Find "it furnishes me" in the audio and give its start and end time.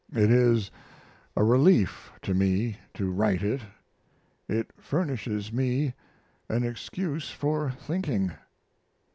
4.47-5.93